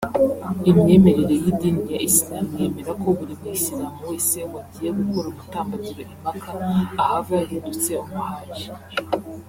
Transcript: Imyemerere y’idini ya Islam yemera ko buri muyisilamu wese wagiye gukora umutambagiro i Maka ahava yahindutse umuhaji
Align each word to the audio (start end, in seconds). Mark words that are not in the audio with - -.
Imyemerere 0.69 1.35
y’idini 1.43 1.83
ya 1.93 1.99
Islam 2.09 2.45
yemera 2.59 2.91
ko 3.01 3.07
buri 3.17 3.33
muyisilamu 3.39 3.99
wese 4.09 4.37
wagiye 4.53 4.89
gukora 4.97 5.27
umutambagiro 5.33 6.01
i 6.13 6.15
Maka 6.23 6.49
ahava 7.03 7.33
yahindutse 7.39 7.91
umuhaji 8.03 8.65